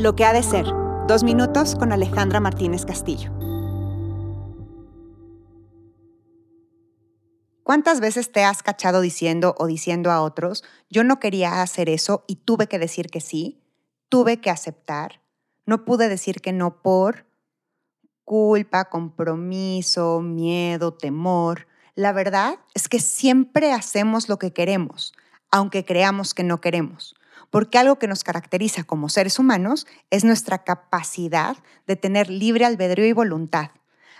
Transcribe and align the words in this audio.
Lo 0.00 0.16
que 0.16 0.24
ha 0.24 0.32
de 0.32 0.42
ser. 0.42 0.64
Dos 1.06 1.24
minutos 1.24 1.76
con 1.76 1.92
Alejandra 1.92 2.40
Martínez 2.40 2.86
Castillo. 2.86 3.30
¿Cuántas 7.62 8.00
veces 8.00 8.32
te 8.32 8.42
has 8.42 8.62
cachado 8.62 9.02
diciendo 9.02 9.54
o 9.58 9.66
diciendo 9.66 10.10
a 10.10 10.22
otros, 10.22 10.64
yo 10.88 11.04
no 11.04 11.20
quería 11.20 11.60
hacer 11.60 11.90
eso 11.90 12.24
y 12.26 12.36
tuve 12.36 12.66
que 12.66 12.78
decir 12.78 13.10
que 13.10 13.20
sí? 13.20 13.60
Tuve 14.08 14.40
que 14.40 14.48
aceptar. 14.48 15.20
No 15.66 15.84
pude 15.84 16.08
decir 16.08 16.40
que 16.40 16.54
no 16.54 16.80
por 16.80 17.26
culpa, 18.24 18.86
compromiso, 18.86 20.22
miedo, 20.22 20.94
temor. 20.94 21.66
La 21.94 22.12
verdad 22.12 22.54
es 22.72 22.88
que 22.88 23.00
siempre 23.00 23.74
hacemos 23.74 24.30
lo 24.30 24.38
que 24.38 24.54
queremos, 24.54 25.12
aunque 25.50 25.84
creamos 25.84 26.32
que 26.32 26.42
no 26.42 26.62
queremos 26.62 27.19
porque 27.50 27.78
algo 27.78 27.98
que 27.98 28.08
nos 28.08 28.24
caracteriza 28.24 28.84
como 28.84 29.08
seres 29.08 29.38
humanos 29.38 29.86
es 30.10 30.24
nuestra 30.24 30.64
capacidad 30.64 31.56
de 31.86 31.96
tener 31.96 32.30
libre 32.30 32.64
albedrío 32.64 33.06
y 33.06 33.12
voluntad. 33.12 33.72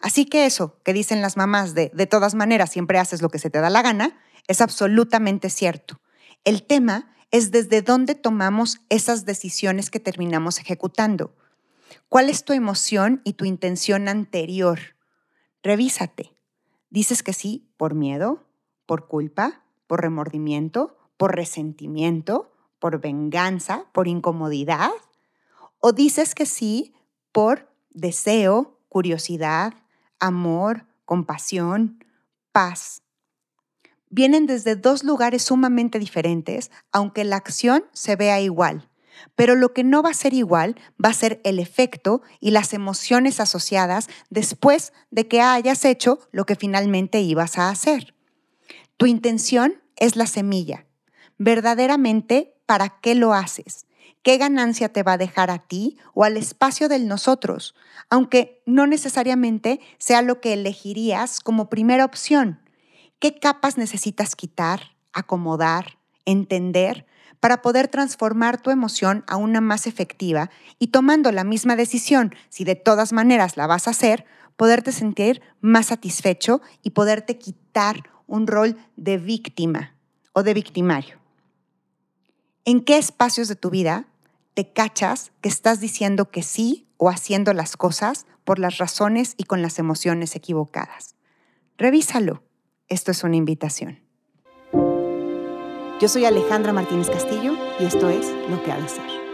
Así 0.00 0.26
que 0.26 0.46
eso 0.46 0.80
que 0.84 0.92
dicen 0.92 1.22
las 1.22 1.36
mamás 1.36 1.74
de 1.74 1.90
de 1.94 2.06
todas 2.06 2.34
maneras 2.34 2.70
siempre 2.70 2.98
haces 2.98 3.22
lo 3.22 3.28
que 3.28 3.38
se 3.38 3.50
te 3.50 3.60
da 3.60 3.70
la 3.70 3.82
gana, 3.82 4.18
es 4.46 4.60
absolutamente 4.60 5.50
cierto. 5.50 6.00
El 6.44 6.62
tema 6.62 7.12
es 7.30 7.50
desde 7.50 7.82
dónde 7.82 8.14
tomamos 8.14 8.80
esas 8.88 9.24
decisiones 9.24 9.90
que 9.90 10.00
terminamos 10.00 10.58
ejecutando. 10.60 11.34
¿Cuál 12.08 12.30
es 12.30 12.44
tu 12.44 12.52
emoción 12.52 13.20
y 13.24 13.34
tu 13.34 13.44
intención 13.44 14.08
anterior? 14.08 14.78
Revísate. 15.62 16.36
¿Dices 16.90 17.22
que 17.22 17.32
sí 17.32 17.68
por 17.76 17.94
miedo, 17.94 18.46
por 18.86 19.08
culpa, 19.08 19.64
por 19.86 20.02
remordimiento, 20.02 20.96
por 21.16 21.34
resentimiento, 21.34 22.52
por 22.78 23.00
venganza, 23.00 23.84
por 23.92 24.08
incomodidad? 24.08 24.90
¿O 25.80 25.92
dices 25.92 26.34
que 26.34 26.46
sí 26.46 26.94
por 27.32 27.68
deseo, 27.90 28.78
curiosidad, 28.88 29.74
amor, 30.18 30.86
compasión, 31.04 32.04
paz? 32.52 33.02
Vienen 34.08 34.46
desde 34.46 34.76
dos 34.76 35.04
lugares 35.04 35.42
sumamente 35.42 35.98
diferentes, 35.98 36.70
aunque 36.92 37.24
la 37.24 37.36
acción 37.36 37.84
se 37.92 38.16
vea 38.16 38.40
igual. 38.40 38.88
Pero 39.34 39.54
lo 39.54 39.72
que 39.72 39.84
no 39.84 40.02
va 40.02 40.10
a 40.10 40.14
ser 40.14 40.34
igual 40.34 40.76
va 41.02 41.10
a 41.10 41.14
ser 41.14 41.40
el 41.44 41.58
efecto 41.58 42.22
y 42.40 42.50
las 42.50 42.72
emociones 42.72 43.40
asociadas 43.40 44.08
después 44.30 44.92
de 45.10 45.26
que 45.26 45.40
hayas 45.40 45.84
hecho 45.84 46.18
lo 46.32 46.46
que 46.46 46.56
finalmente 46.56 47.20
ibas 47.20 47.58
a 47.58 47.70
hacer. 47.70 48.14
Tu 48.96 49.06
intención 49.06 49.82
es 49.96 50.16
la 50.16 50.26
semilla. 50.26 50.86
Verdaderamente 51.38 52.55
para 52.66 52.88
qué 53.00 53.14
lo 53.14 53.32
haces, 53.32 53.86
qué 54.22 54.38
ganancia 54.38 54.88
te 54.88 55.02
va 55.02 55.12
a 55.12 55.18
dejar 55.18 55.50
a 55.50 55.60
ti 55.60 55.96
o 56.12 56.24
al 56.24 56.36
espacio 56.36 56.88
del 56.88 57.08
nosotros, 57.08 57.74
aunque 58.10 58.62
no 58.66 58.86
necesariamente 58.86 59.80
sea 59.98 60.20
lo 60.20 60.40
que 60.40 60.52
elegirías 60.52 61.40
como 61.40 61.70
primera 61.70 62.04
opción. 62.04 62.60
¿Qué 63.18 63.38
capas 63.38 63.78
necesitas 63.78 64.36
quitar, 64.36 64.96
acomodar, 65.12 65.98
entender 66.24 67.06
para 67.40 67.62
poder 67.62 67.88
transformar 67.88 68.60
tu 68.60 68.70
emoción 68.70 69.24
a 69.28 69.36
una 69.36 69.60
más 69.60 69.86
efectiva 69.86 70.50
y 70.78 70.88
tomando 70.88 71.30
la 71.32 71.44
misma 71.44 71.76
decisión, 71.76 72.34
si 72.48 72.64
de 72.64 72.74
todas 72.74 73.12
maneras 73.12 73.56
la 73.56 73.66
vas 73.66 73.86
a 73.86 73.92
hacer, 73.92 74.24
poderte 74.56 74.90
sentir 74.90 75.42
más 75.60 75.86
satisfecho 75.86 76.60
y 76.82 76.90
poderte 76.90 77.38
quitar 77.38 78.10
un 78.26 78.46
rol 78.46 78.76
de 78.96 79.18
víctima 79.18 79.94
o 80.32 80.42
de 80.42 80.54
victimario? 80.54 81.25
¿En 82.68 82.80
qué 82.80 82.98
espacios 82.98 83.46
de 83.46 83.54
tu 83.54 83.70
vida 83.70 84.08
te 84.54 84.72
cachas 84.72 85.30
que 85.40 85.48
estás 85.48 85.78
diciendo 85.78 86.32
que 86.32 86.42
sí 86.42 86.88
o 86.96 87.10
haciendo 87.10 87.52
las 87.52 87.76
cosas 87.76 88.26
por 88.42 88.58
las 88.58 88.78
razones 88.78 89.34
y 89.36 89.44
con 89.44 89.62
las 89.62 89.78
emociones 89.78 90.34
equivocadas? 90.34 91.14
Revísalo. 91.78 92.42
Esto 92.88 93.12
es 93.12 93.22
una 93.22 93.36
invitación. 93.36 94.00
Yo 96.00 96.08
soy 96.08 96.24
Alejandra 96.24 96.72
Martínez 96.72 97.08
Castillo 97.08 97.56
y 97.78 97.84
esto 97.84 98.10
es 98.10 98.26
Lo 98.50 98.60
que 98.64 98.72
ha 98.72 98.80
de 98.80 98.88
ser. 98.88 99.25